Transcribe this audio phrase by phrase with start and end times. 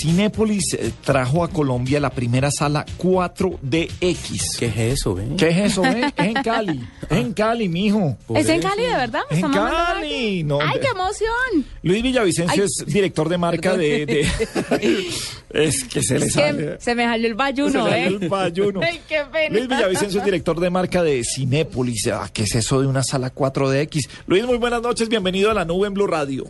[0.00, 4.58] Cinépolis eh, trajo a Colombia la primera sala 4DX.
[4.58, 5.28] ¿Qué es eso, eh?
[5.36, 6.12] ¿Qué es eso, eh?
[6.16, 6.80] Es en Cali.
[7.08, 8.16] Es en Cali, mijo.
[8.34, 9.20] ¿Es en Cali, de verdad?
[9.30, 10.42] ¿Me En Cali.
[10.44, 11.64] No, ¡Ay, qué emoción!
[11.82, 12.68] Luis Villavicencio Ay.
[12.68, 14.20] es director de marca de, de-
[15.50, 16.80] es que se le Es sale.
[16.80, 18.02] se me salió el se bayuno, le ¿eh?
[18.04, 18.80] salió el bayuno.
[18.84, 19.54] Ay, qué pena.
[19.56, 22.08] Luis Villavicencio es director de marca de Cinépolis.
[22.08, 24.08] Ah, ¿Qué es eso de una sala 4DX?
[24.26, 25.08] Luis, muy buenas noches.
[25.08, 26.44] Bienvenido a la nube en Blue Radio.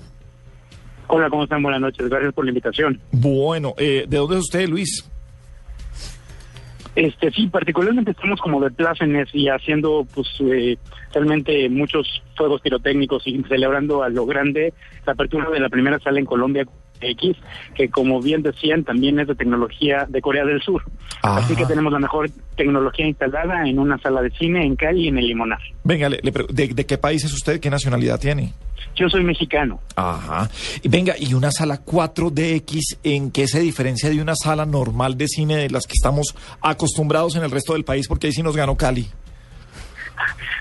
[1.08, 1.62] Hola, ¿cómo están?
[1.62, 2.08] Buenas noches.
[2.08, 3.00] Gracias por la invitación.
[3.12, 5.08] Bueno, eh, ¿de dónde es usted, Luis?
[6.96, 10.78] Este, sí, particularmente estamos como de plácemes y haciendo, pues, eh,
[11.12, 14.72] realmente muchos fuegos pirotécnicos y celebrando a lo grande
[15.04, 16.66] la apertura de la primera sala en Colombia
[17.00, 17.36] X,
[17.74, 20.82] que como bien decían, también es de tecnología de Corea del Sur.
[21.22, 25.08] Así que tenemos la mejor tecnología instalada en una sala de cine en Cali y
[25.08, 25.58] en el Limonar.
[25.84, 27.58] Venga, le- le ¿de, de qué país es usted?
[27.60, 28.52] ¿Qué nacionalidad tiene?
[28.94, 29.80] Yo soy mexicano.
[29.96, 30.48] Ajá.
[30.82, 35.28] Y venga, ¿y una sala 4DX en qué se diferencia de una sala normal de
[35.28, 38.06] cine de las que estamos acostumbrados en el resto del país?
[38.08, 39.06] Porque ahí sí nos ganó Cali.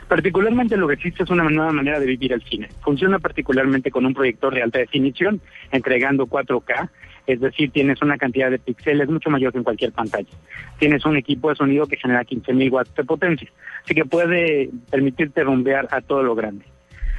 [0.08, 2.70] Particularmente lo que existe es una nueva manera de vivir el cine.
[2.82, 6.90] Funciona particularmente con un proyector de alta definición, entregando 4K,
[7.28, 10.30] es decir, tienes una cantidad de píxeles mucho mayor que en cualquier pantalla.
[10.78, 13.50] Tienes un equipo de sonido que genera 15.000 watts de potencia,
[13.84, 16.66] así que puede permitirte rumbear a todo lo grande.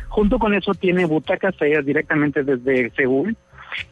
[0.08, 3.36] Junto con eso tiene butacas traídas directamente desde Seúl,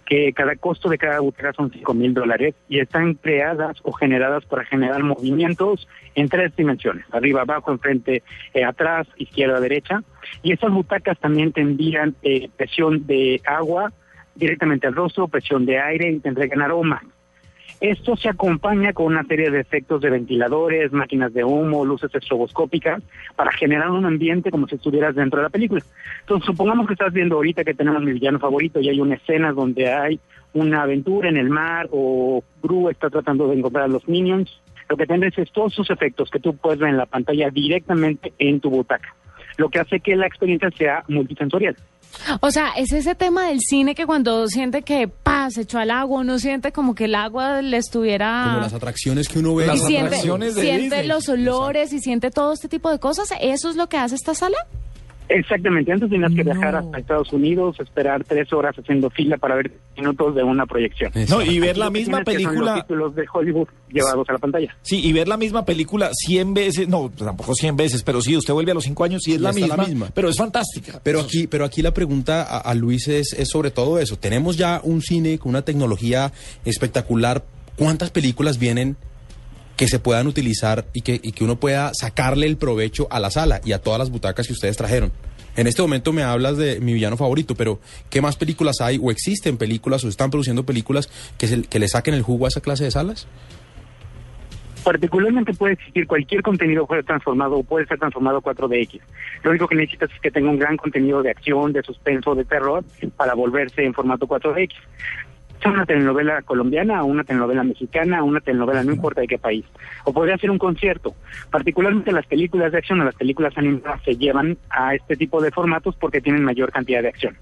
[0.06, 4.44] que cada costo de cada butaca son 5 mil dólares y están creadas o generadas
[4.44, 10.02] para generar movimientos en tres dimensiones, arriba, abajo, enfrente, eh, atrás, izquierda, derecha.
[10.42, 13.92] Y estas butacas también te envían eh, presión de agua
[14.34, 17.02] directamente al rostro, presión de aire y te entregan aroma.
[17.84, 23.02] Esto se acompaña con una serie de efectos de ventiladores, máquinas de humo, luces estroboscópicas,
[23.36, 25.82] para generar un ambiente como si estuvieras dentro de la película.
[26.20, 29.52] Entonces, supongamos que estás viendo ahorita que tenemos mi villano favorito y hay una escena
[29.52, 30.18] donde hay
[30.54, 34.62] una aventura en el mar o Gru está tratando de encontrar a los minions.
[34.88, 38.32] Lo que tendrás es todos esos efectos que tú puedes ver en la pantalla directamente
[38.38, 39.14] en tu butaca,
[39.58, 41.76] lo que hace que la experiencia sea multisensorial.
[42.40, 45.90] O sea, es ese tema del cine que cuando siente que pa, se echó al
[45.90, 48.44] agua, uno siente como que el agua le estuviera...
[48.46, 49.64] Como las atracciones que uno ve.
[49.64, 51.06] y Las siente, atracciones de siente Disney.
[51.06, 53.28] los olores y siente todo este tipo de cosas.
[53.40, 54.56] ¿Eso es lo que hace esta sala?
[55.28, 59.72] Exactamente, antes tenías que viajar hasta Estados Unidos, esperar tres horas haciendo fila para ver
[59.96, 61.12] minutos de una proyección.
[61.28, 62.74] No, y ver la misma película.
[62.74, 64.76] Los títulos de Hollywood llevados a la pantalla.
[64.82, 68.52] Sí, y ver la misma película 100 veces, no, tampoco 100 veces, pero sí, usted
[68.52, 70.10] vuelve a los 5 años y es la misma, la misma.
[70.14, 71.00] pero es fantástica.
[71.02, 74.18] Pero aquí, pero aquí la pregunta a, a Luis es, es sobre todo eso.
[74.18, 76.32] Tenemos ya un cine con una tecnología
[76.64, 77.44] espectacular.
[77.76, 78.96] ¿Cuántas películas vienen
[79.76, 83.30] que se puedan utilizar y que, y que uno pueda sacarle el provecho a la
[83.30, 85.12] sala y a todas las butacas que ustedes trajeron?
[85.56, 87.78] En este momento me hablas de mi villano favorito, pero
[88.10, 91.08] ¿qué más películas hay o existen películas o están produciendo películas
[91.38, 93.28] que, se- que le saquen el jugo a esa clase de salas?
[94.82, 99.00] Particularmente puede existir cualquier contenido puede ser transformado o puede ser transformado a 4DX.
[99.42, 102.44] Lo único que necesitas es que tenga un gran contenido de acción, de suspenso, de
[102.44, 102.84] terror
[103.16, 104.72] para volverse en formato 4DX.
[105.60, 109.38] Sea una telenovela colombiana, o una telenovela mexicana, o una telenovela no importa de qué
[109.38, 109.64] país.
[110.04, 111.14] O podría ser un concierto.
[111.50, 115.50] Particularmente las películas de acción o las películas animadas se llevan a este tipo de
[115.50, 117.36] formatos porque tienen mayor cantidad de acción.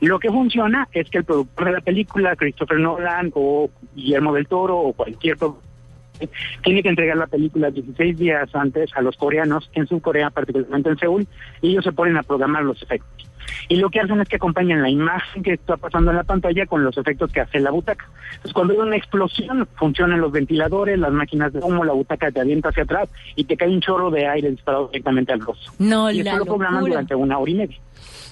[0.00, 4.48] Lo que funciona es que el productor de la película, Christopher Nolan o Guillermo del
[4.48, 5.36] Toro o cualquier
[6.62, 10.98] tiene que entregar la película 16 días antes a los coreanos en Corea, particularmente en
[10.98, 11.26] Seúl,
[11.60, 13.28] y ellos se ponen a programar los efectos.
[13.68, 16.66] Y lo que hacen es que acompañan la imagen que está pasando en la pantalla
[16.66, 18.08] con los efectos que hace la butaca.
[18.30, 22.40] Entonces, cuando hay una explosión, funcionan los ventiladores, las máquinas de humo, la butaca te
[22.40, 25.72] avienta hacia atrás y te cae un chorro de aire disparado directamente al rostro.
[25.78, 27.78] No, y esto lo programan durante una hora y media.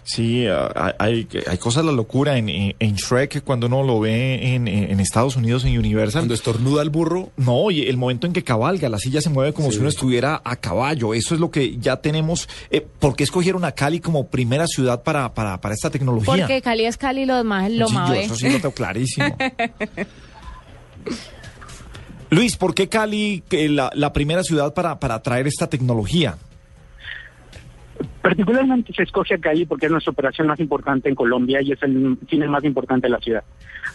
[0.05, 4.01] Sí, ah, hay, hay cosas de la locura en, en, en Shrek cuando uno lo
[4.01, 6.23] ve en, en Estados Unidos, en Universal.
[6.23, 9.53] Cuando estornuda el burro, No, y el momento en que cabalga, la silla se mueve
[9.53, 11.15] como si uno estuviera a caballo.
[11.15, 12.49] Eso es lo que ya tenemos.
[12.71, 16.27] Eh, ¿Por qué escogieron a Cali como primera ciudad para, para, para esta tecnología?
[16.27, 18.73] Porque Cali es Cali, lo demás es lo Sí, yo más eso sí lo tengo
[18.73, 19.37] clarísimo.
[22.31, 26.39] Luis, ¿por qué Cali la, la primera ciudad para, para traer esta tecnología?
[28.23, 31.83] Particularmente se escoge a Cali porque es nuestra operación más importante en Colombia y es
[31.83, 33.45] el cine más importante de la ciudad.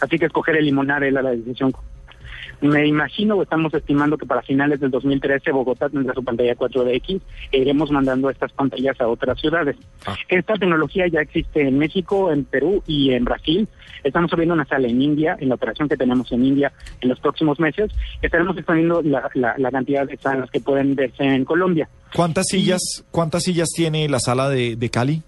[0.00, 1.72] Así que escoger el Limonar era la decisión.
[2.60, 7.20] Me imagino o estamos estimando que para finales del 2013 Bogotá tendrá su pantalla 4DX
[7.52, 9.76] e iremos mandando estas pantallas a otras ciudades.
[10.28, 13.68] Esta tecnología ya existe en México, en Perú y en Brasil.
[14.04, 17.20] Estamos abriendo una sala en India, en la operación que tenemos en India en los
[17.20, 17.90] próximos meses.
[18.22, 21.88] Estaremos expandiendo la, la, la cantidad de salas que pueden verse en Colombia.
[22.14, 25.22] ¿Cuántas sillas, cuántas sillas tiene la sala de, de Cali?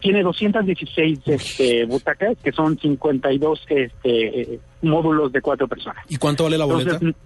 [0.00, 6.04] Tiene 216 este, butacas, que son 52 este, eh, módulos de cuatro personas.
[6.08, 6.92] ¿Y cuánto vale la boleta?
[6.92, 7.16] Entonces,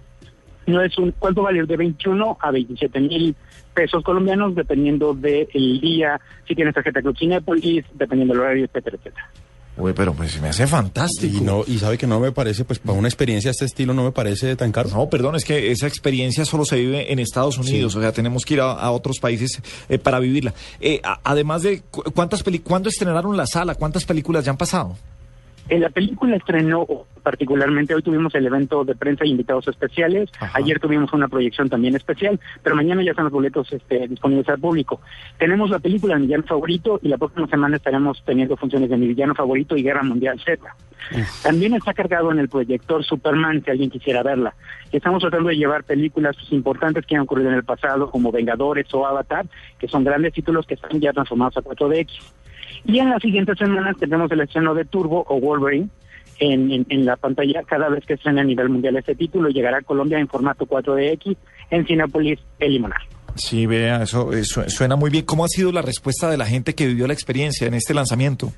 [0.67, 1.63] no es un, ¿cuánto vale?
[1.65, 3.35] De 21 a 27 mil
[3.73, 9.29] pesos colombianos, dependiendo del día, si tienes tarjeta Club Cinépolis, dependiendo del horario, etcétera, etcétera.
[9.77, 11.37] Uy, pero pues me hace fantástico.
[11.37, 13.93] Y, no, y sabe que no me parece, pues para una experiencia de este estilo
[13.93, 14.89] no me parece tan caro.
[14.89, 17.97] No, perdón, es que esa experiencia solo se vive en Estados Unidos, Sí.
[17.97, 19.59] o sea, tenemos que ir a, a otros países
[19.89, 20.53] eh, para vivirla.
[20.81, 23.75] Eh, a- además de, cu- ¿cuántas peli ¿cuándo estrenaron la sala?
[23.75, 24.97] ¿Cuántas películas ya han pasado?
[25.69, 26.85] En la película estrenó
[27.23, 30.57] particularmente, hoy tuvimos el evento de prensa e invitados especiales, Ajá.
[30.57, 34.59] ayer tuvimos una proyección también especial, pero mañana ya están los boletos este, disponibles al
[34.59, 35.01] público.
[35.37, 39.07] Tenemos la película Mi Villano Favorito y la próxima semana estaremos teniendo funciones de Mi
[39.07, 40.75] Villano Favorito y Guerra Mundial Z.
[41.43, 44.53] También está cargado en el proyector Superman, si alguien quisiera verla.
[44.91, 48.93] Y Estamos tratando de llevar películas importantes que han ocurrido en el pasado, como Vengadores
[48.93, 49.45] o Avatar,
[49.79, 52.07] que son grandes títulos que están ya transformados a 4DX.
[52.85, 55.89] Y en las siguientes semanas tendremos el estreno de Turbo o Wolverine
[56.39, 59.49] en, la pantalla cada vez que estrene a nivel mundial este título.
[59.49, 61.37] Llegará a Colombia en formato 4DX
[61.69, 63.01] en Cinepolis El Limonar.
[63.35, 65.25] Sí, vea, eso, eso suena muy bien.
[65.25, 68.51] ¿Cómo ha sido la respuesta de la gente que vivió la experiencia en este lanzamiento?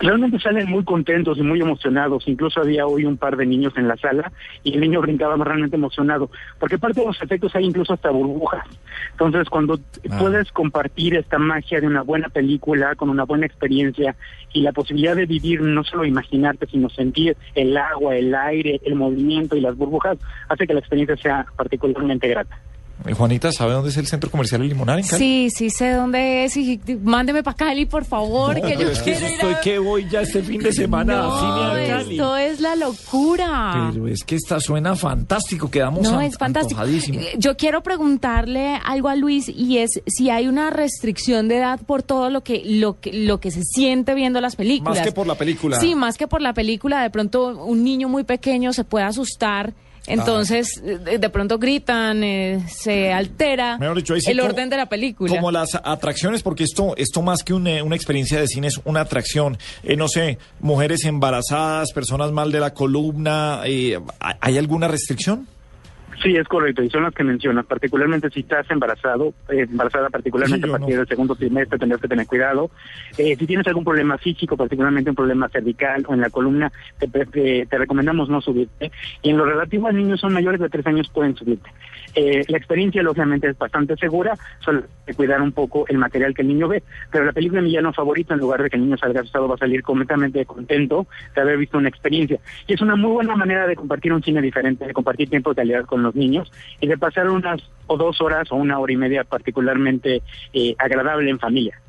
[0.00, 2.26] Realmente salen muy contentos y muy emocionados.
[2.26, 4.32] Incluso había hoy un par de niños en la sala
[4.64, 6.30] y el niño brincaba realmente emocionado.
[6.58, 8.66] Porque parte de los efectos hay incluso hasta burbujas.
[9.12, 9.78] Entonces, cuando
[10.10, 10.18] Ah.
[10.18, 14.16] puedes compartir esta magia de una buena película con una buena experiencia
[14.54, 18.94] y la posibilidad de vivir, no solo imaginarte, sino sentir el agua, el aire, el
[18.94, 20.16] movimiento y las burbujas,
[20.48, 22.58] hace que la experiencia sea particularmente grata.
[23.06, 25.18] Eh, Juanita, ¿sabe dónde es el centro comercial El Limonar en Cali?
[25.24, 29.00] Sí, sí sé dónde es y mándeme para Cali, por favor, que yo Pero es
[29.02, 31.40] que ir a- que voy ya este fin de semana No, a
[31.76, 32.14] cine a Cali.
[32.16, 33.90] esto es la locura.
[33.92, 36.80] Pero es que esta suena fantástico, quedamos No, es fantástico.
[36.84, 41.80] Eh, Yo quiero preguntarle algo a Luis y es si hay una restricción de edad
[41.80, 44.96] por todo lo que lo que lo que se siente viendo las películas.
[44.98, 45.80] Más que por la película.
[45.80, 49.72] Sí, más que por la película, de pronto un niño muy pequeño se puede asustar.
[50.12, 55.34] Entonces, de, de pronto gritan, eh, se altera dicho, el como- orden de la película.
[55.34, 58.80] Como las atracciones, porque esto, esto más que un, eh, una experiencia de cine es
[58.84, 59.58] una atracción.
[59.82, 65.46] Eh, no sé, mujeres embarazadas, personas mal de la columna, eh, ¿hay alguna restricción?
[66.22, 70.66] Sí, es correcto, y son las que mencionas, particularmente si estás embarazado, eh, embarazada particularmente
[70.66, 70.98] Sí, a partir no.
[70.98, 72.70] del segundo trimestre tendrás que tener cuidado.
[73.16, 77.08] Eh, si tienes algún problema físico, particularmente un problema cervical o en la columna, te,
[77.08, 78.92] te- te recomendamos no subirte.
[79.22, 81.70] Y en lo relativo a niños son mayores de tres años pueden subirte.
[82.14, 86.34] Eh, la experiencia, lógicamente, es bastante segura, solo hay que cuidar un poco el material
[86.34, 86.82] que el niño ve.
[87.10, 89.54] Pero la película Mi Villano Favorito, en lugar de que el niño salga asustado, va
[89.54, 92.38] a salir completamente contento de haber visto una experiencia.
[92.66, 95.56] Y es una muy buena manera de compartir un cine diferente, de compartir tiempo de
[95.56, 98.96] calidad con los niños y de pasar unas o dos horas o una hora y
[98.96, 100.22] media particularmente
[100.52, 101.80] eh, agradable en familia.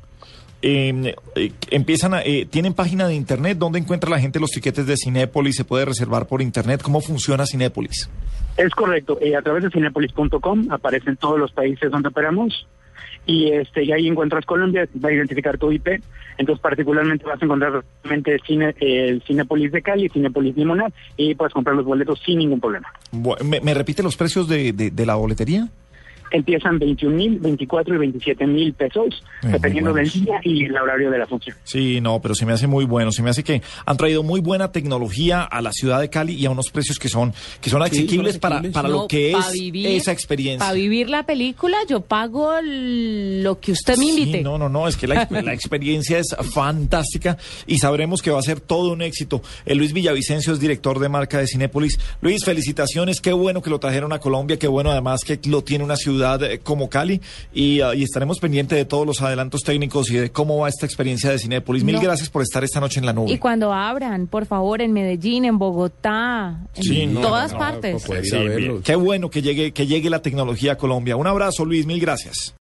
[0.64, 3.58] Eh, eh, empiezan a, eh, ¿Tienen página de internet?
[3.58, 5.56] ¿Dónde encuentra la gente los tiquetes de Cinépolis?
[5.56, 6.82] ¿Se puede reservar por internet?
[6.82, 8.08] ¿Cómo funciona Cinépolis?
[8.56, 12.68] Es correcto, eh, a través de cinepolis.com aparecen todos los países donde operamos
[13.26, 16.00] y este y ahí encuentras Colombia, va a identificar tu IP,
[16.38, 21.52] entonces particularmente vas a encontrar realmente cine, el Cinepolis de Cali, Cinepolis Limonar y puedes
[21.54, 22.88] comprar los boletos sin ningún problema.
[23.44, 25.68] ¿Me, me repite los precios de- de la boletería?
[26.32, 31.10] Empiezan 21 mil, 24 y 27 mil pesos, Eh, dependiendo del día y el horario
[31.10, 31.56] de la función.
[31.64, 33.12] Sí, no, pero se me hace muy bueno.
[33.12, 36.46] Se me hace que han traído muy buena tecnología a la ciudad de Cali y
[36.46, 38.74] a unos precios que son que son asequibles, para, asequibles.
[38.74, 40.60] para No, lo que pa' es vivir- esa experiencia.
[40.66, 44.38] Para vivir la película, yo pago lo que usted me invite.
[44.38, 47.36] Sí, no, no, no, es que la, la experiencia es fantástica
[47.66, 49.42] y sabremos que va a ser todo un éxito.
[49.66, 51.98] Eh, Luis Villavicencio es director de marca de Cinépolis.
[52.20, 55.84] Luis, felicitaciones, qué bueno que lo trajeron a Colombia, qué bueno además que lo tiene
[55.84, 57.20] una ciudad eh, como Cali
[57.52, 60.86] y, ah, y estaremos pendientes de todos los adelantos técnicos y de cómo va esta
[60.86, 61.84] experiencia de Cinépolis.
[61.84, 62.00] Mil No.
[62.00, 63.32] gracias por estar esta noche en la nube.
[63.32, 68.02] Y cuando abran, por favor, en Medellín, en Bogotá, en Sí, no, todas no, partes.
[68.02, 68.40] Sí.
[68.84, 71.16] Qué bueno que llegue, que llegue la tecnología a Colombia.
[71.16, 72.54] Un abrazo, Luis, mil gracias.